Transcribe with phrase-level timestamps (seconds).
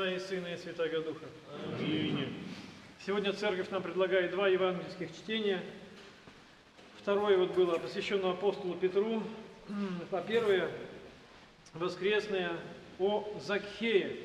[0.00, 1.26] Отца и Сына и Святаго Духа.
[1.78, 2.34] Аминь.
[3.04, 5.62] Сегодня Церковь нам предлагает два евангельских чтения.
[6.98, 9.22] Второе вот было посвящено апостолу Петру,
[10.10, 10.70] а первое
[11.74, 12.52] воскресное
[12.98, 14.16] о Закхее.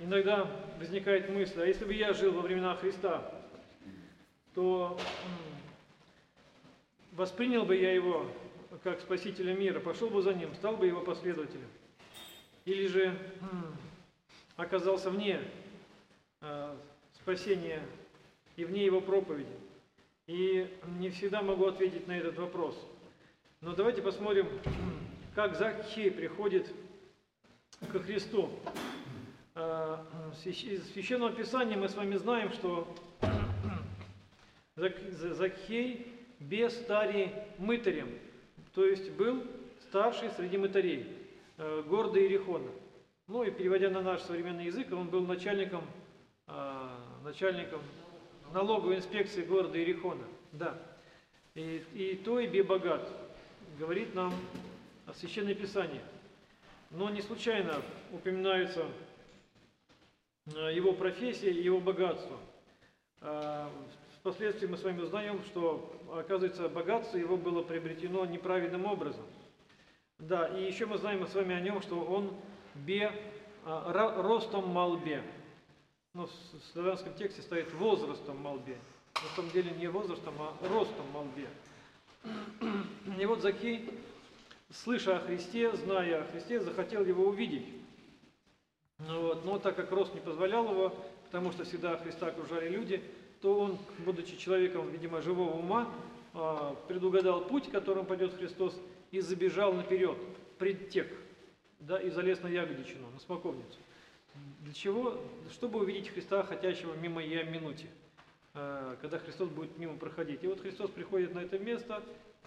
[0.00, 3.30] Иногда возникает мысль, а если бы я жил во времена Христа,
[4.54, 4.98] то
[7.12, 8.26] воспринял бы я его
[8.82, 11.68] как спасителя мира, пошел бы за ним, стал бы его последователем.
[12.64, 13.18] Или же
[14.56, 15.40] оказался вне
[16.40, 16.76] э,
[17.14, 17.82] спасения
[18.56, 19.52] и вне его проповеди.
[20.26, 20.68] И
[20.98, 22.78] не всегда могу ответить на этот вопрос.
[23.60, 24.48] Но давайте посмотрим,
[25.34, 26.72] как Закхей приходит
[27.90, 28.50] ко Христу.
[29.54, 29.98] Э,
[30.44, 32.88] из Священного Писания мы с вами знаем, что
[34.76, 36.06] Закхей
[36.38, 38.08] без стари мытарем,
[38.72, 39.44] то есть был
[39.88, 41.06] старший среди мытарей
[41.58, 42.70] э, города Иерихона.
[43.28, 45.84] Ну и переводя на наш современный язык, он был начальником,
[46.46, 46.88] э,
[47.22, 47.82] начальником
[48.52, 50.24] налоговой инспекции города Иерихона.
[50.52, 50.78] Да.
[51.54, 53.06] И, и то и би богат,
[53.78, 54.32] говорит нам
[55.14, 56.02] Священное Писание.
[56.90, 58.86] Но не случайно упоминаются
[60.46, 62.38] э, его профессия и его богатство.
[64.22, 69.24] Впоследствии мы с вами узнаем, что, оказывается, богатство его было приобретено неправильным образом.
[70.20, 72.32] Да, и еще мы знаем с вами о нем, что он
[72.76, 73.10] бе,
[73.64, 75.24] а, ростом малбе.
[76.14, 76.30] Ну, в
[76.72, 78.78] славянском тексте стоит возрастом малбе.
[79.14, 81.48] На самом деле не возрастом, а ростом малбе.
[83.20, 83.90] И вот Закей,
[84.70, 87.66] слыша о Христе, зная о Христе, захотел его увидеть.
[89.00, 93.02] Ну вот, но так как рост не позволял его, потому что всегда Христа окружали люди,
[93.42, 95.92] то он, будучи человеком, видимо, живого ума,
[96.32, 100.16] а, предугадал путь, которым пойдет Христос, и забежал наперед,
[100.58, 101.12] предтек,
[101.80, 103.78] да, и залез на ягодичину, на смоковницу.
[104.60, 105.20] Для чего?
[105.50, 107.88] Чтобы увидеть Христа, хотящего мимо я минуте,
[108.54, 110.44] а, когда Христос будет мимо проходить.
[110.44, 112.00] И вот Христос приходит на это место,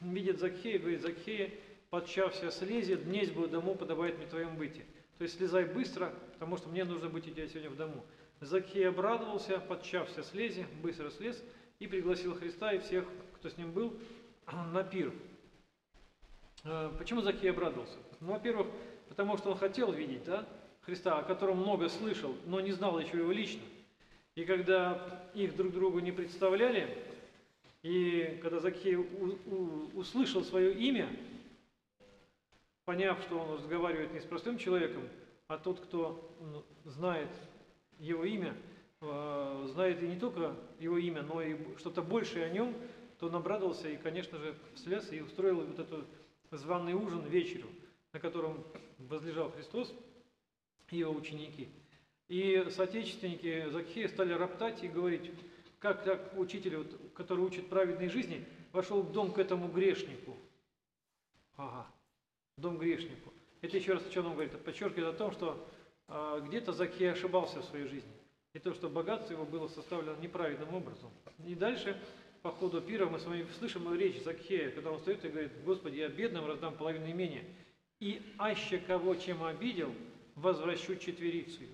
[0.00, 1.50] видит Закхея, говорит, Закхея,
[1.90, 4.84] подчався слези, днесь бы дому подавает мне твоем быте.
[5.18, 8.04] То есть слезай быстро, потому что мне нужно быть у тебя сегодня в дому.
[8.40, 11.42] Закхей обрадовался, подчався слези, быстро слез
[11.78, 13.04] и пригласил Христа и всех,
[13.34, 13.96] кто с ним был,
[14.72, 15.12] на пир.
[16.64, 17.96] Э, почему Закхей обрадовался?
[18.20, 18.68] Ну, во-первых,
[19.08, 20.46] потому что он хотел видеть да,
[20.82, 23.62] Христа, о котором много слышал, но не знал еще его лично.
[24.34, 26.96] И когда их друг другу не представляли,
[27.82, 28.96] и когда Закхей
[29.94, 31.08] услышал свое имя,
[32.84, 35.02] поняв, что он разговаривает не с простым человеком,
[35.48, 36.32] а тот, кто
[36.84, 37.28] знает
[37.98, 38.56] его имя,
[39.00, 42.74] э, знает и не только его имя, но и что-то большее о нем,
[43.18, 46.04] то он обрадовался и, конечно же, слез и устроил вот этот
[46.50, 47.68] званый ужин вечеру,
[48.12, 48.64] на котором
[48.98, 49.94] возлежал Христос
[50.90, 51.68] и его ученики.
[52.28, 55.30] И соотечественники Закхея стали роптать и говорить,
[55.78, 60.36] как так учитель, вот, который учит праведной жизни, вошел в дом к этому грешнику.
[61.56, 61.86] Ага,
[62.56, 63.32] дом грешнику.
[63.60, 64.58] Это еще раз о чем он говорит?
[64.64, 65.68] Подчеркивает о том, что
[66.08, 68.12] где-то Закхей ошибался в своей жизни.
[68.54, 71.10] И то, что богатство его было составлено неправильным образом.
[71.46, 72.00] И дальше,
[72.42, 75.96] по ходу пира, мы с вами слышим речь Закхея, когда он стоит и говорит, Господи,
[75.96, 77.44] я бедным раздам половину имения.
[78.00, 79.92] И аще кого чем обидел,
[80.34, 81.64] возвращу четверицу.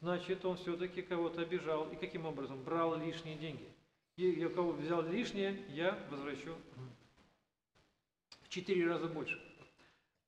[0.00, 1.90] Значит, он все-таки кого-то обижал.
[1.90, 2.62] И каким образом?
[2.62, 3.68] Брал лишние деньги.
[4.16, 6.54] И я кого взял лишнее, я возвращу
[8.42, 9.38] в четыре раза больше.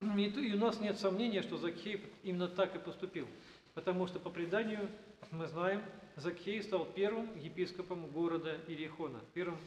[0.03, 3.25] И у нас нет сомнения, что Закхей именно так и поступил.
[3.73, 4.89] Потому что по преданию
[5.31, 5.81] мы знаем,
[6.17, 9.57] Закхей стал первым епископом города Ирихона, первым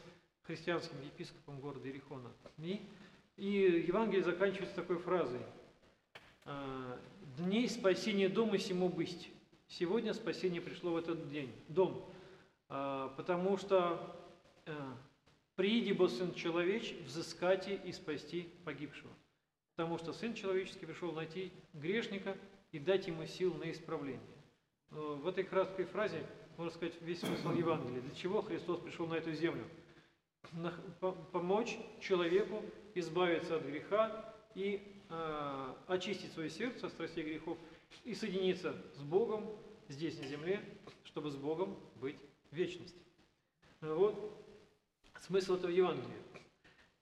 [0.42, 2.30] христианским епископом города Ирихона.
[2.58, 2.82] И,
[3.36, 5.40] и Евангелие заканчивается такой фразой.
[6.44, 6.98] «А,
[7.38, 9.30] «Дней спасения дома сему быть».
[9.68, 12.08] Сегодня спасение пришло в этот день, дом.
[12.68, 14.14] А, потому что
[14.66, 14.72] э,
[15.56, 19.10] «Прииди, бо Сын Человеч, взыскать и спасти погибшего»
[19.76, 22.36] потому что Сын Человеческий пришел найти грешника
[22.72, 24.20] и дать ему сил на исправление.
[24.90, 26.26] Э, в этой краткой фразе
[26.56, 28.00] можно сказать весь смысл Евангелия.
[28.00, 29.64] Для чего Христос пришел на эту землю?
[31.32, 32.62] Помочь человеку
[32.94, 37.58] избавиться от греха и э, очистить свое сердце от страстей грехов
[38.04, 39.44] и соединиться с Богом
[39.88, 40.62] здесь, на земле,
[41.04, 42.16] чтобы с Богом быть
[42.50, 42.98] в вечности.
[43.82, 44.42] Вот
[45.20, 46.16] смысл этого Евангелия.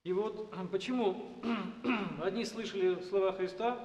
[0.05, 1.41] И вот почему
[2.23, 3.81] одни слышали слова Христа,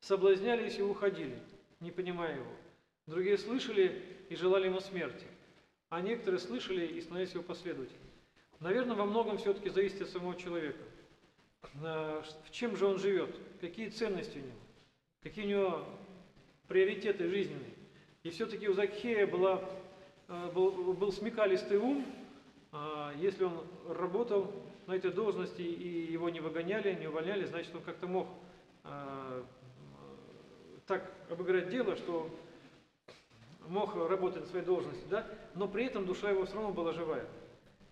[0.00, 1.38] соблазнялись и уходили,
[1.80, 2.52] не понимая его.
[3.06, 5.26] Другие слышали и желали ему смерти.
[5.88, 8.02] А некоторые слышали и становились его последователями.
[8.60, 10.82] Наверное, во многом все-таки зависит от самого человека.
[11.62, 14.60] ш- в чем же он живет, какие ценности у него,
[15.22, 15.84] какие у него
[16.68, 17.72] приоритеты жизненные.
[18.24, 19.62] И все-таки у Закхея была,
[20.28, 22.25] э, был, был смекалистый ум, а
[23.16, 24.52] если он работал
[24.86, 28.28] на этой должности и его не выгоняли, не увольняли, значит он как-то мог
[28.84, 29.42] э,
[30.86, 32.30] так обыграть дело, что
[33.68, 37.26] мог работать на своей должности, да, но при этом душа его все равно была живая.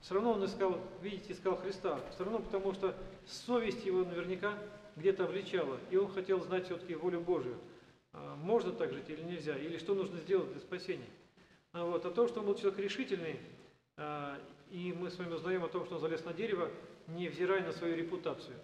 [0.00, 1.98] Все равно он искал, видите, искал Христа.
[2.14, 2.94] Все равно потому, что
[3.26, 4.52] совесть его наверняка
[4.96, 7.56] где-то обличала, и он хотел знать все-таки волю Божию.
[8.12, 11.08] А, Можно так жить или нельзя, или что нужно сделать для спасения.
[11.72, 12.04] А Вот.
[12.04, 13.63] А то, что он был человек решительный, а,
[14.70, 16.70] и мы с вами узнаем о том, что он залез на дерево,
[17.08, 18.56] невзирая на свою репутацию.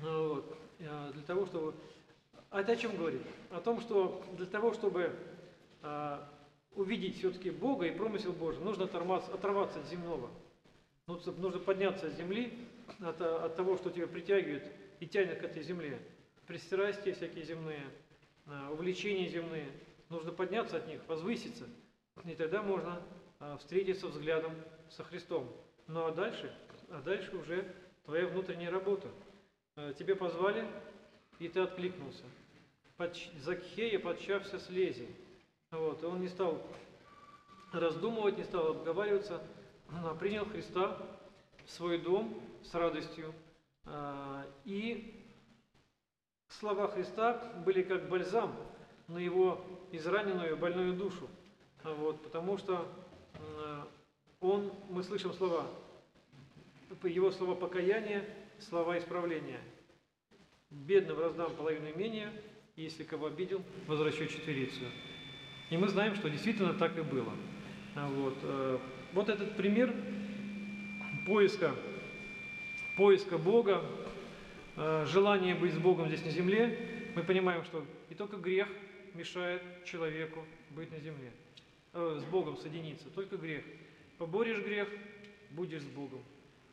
[0.00, 0.58] А, Вот.
[0.80, 1.74] А, Для того, чтобы...
[2.50, 3.22] А это о чем говорит?
[3.50, 5.10] О том, что для того, чтобы
[5.82, 6.28] а,
[6.74, 10.30] увидеть все-таки Бога и промысел Божий, нужно оторваться, от земного.
[11.06, 12.56] Ну, нужно подняться от земли,
[13.00, 14.64] от, а, того, что тебя притягивает
[15.00, 15.98] и тянет к этой земле.
[16.46, 17.82] Пристрастия всякие земные,
[18.46, 19.66] а, увлечения земные.
[20.08, 21.64] Нужно подняться от них, возвыситься.
[22.24, 23.02] И тогда можно а,
[23.58, 24.52] встретиться взглядом
[24.90, 25.48] со Христом.
[25.86, 26.54] Ну а дальше,
[26.90, 27.72] а дальше уже
[28.04, 29.08] твоя внутренняя работа.
[29.76, 30.66] Э, Тебе позвали,
[31.38, 32.24] и ты откликнулся.
[32.96, 35.08] Подч- Закхея подчався слези.
[35.70, 36.62] Вот, и он не стал
[37.72, 39.42] раздумывать, не стал обговариваться,
[39.90, 40.96] а принял Христа
[41.66, 43.34] в свой дом с радостью.
[43.84, 45.20] А, И
[46.48, 48.54] слова Христа были как бальзам
[49.08, 49.60] на его
[49.92, 51.28] израненную больную душу.
[51.82, 52.86] А Вот, потому что
[54.44, 55.66] он, мы слышим слова,
[57.02, 58.24] его слова покаяния,
[58.58, 59.60] слова исправления.
[60.70, 62.30] Бедным раздам половину имения,
[62.76, 64.84] если кого обидел, возвращу четверицу.
[65.70, 67.32] И мы знаем, что действительно так и было.
[67.94, 68.78] А Вот, э,
[69.12, 69.94] вот этот пример
[71.26, 71.74] поиска,
[72.96, 73.82] поиска Бога,
[74.76, 78.68] э, желание быть с Богом здесь на земле, мы понимаем, что и только грех
[79.14, 81.32] мешает человеку быть на земле,
[81.92, 83.64] э, с Богом соединиться, только грех.
[84.18, 84.88] Поборешь грех,
[85.50, 86.22] будешь с Богом.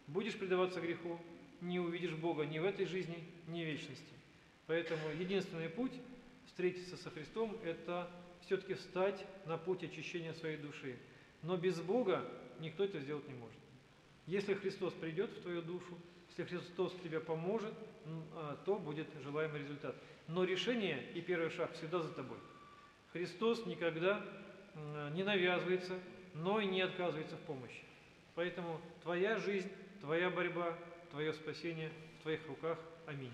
[0.07, 1.19] Будешь предаваться греху,
[1.61, 4.13] не увидишь Бога ни в этой жизни, ни в вечности.
[4.67, 5.93] Поэтому единственный путь
[6.45, 8.09] встретиться со Христом– это
[8.45, 10.97] все-таки встать на путь очищения своей души.
[11.41, 12.25] Но без Бога
[12.59, 13.57] никто это сделать не может.
[14.27, 15.97] Если Христос придет в твою душу,
[16.29, 17.73] если Христос тебе поможет,
[18.33, 19.95] а, то будет желаемый результат.
[20.27, 22.38] Но решение и первый шаг всегда за тобой.
[23.11, 24.25] Христос никогда
[25.13, 25.99] не навязывается,
[26.33, 27.83] но и не отказывается в помощи.
[28.36, 30.78] Поэтому твоя жизнь, твоя борьба,
[31.12, 32.78] твое спасение в твоих руках.
[33.06, 33.33] Аминь.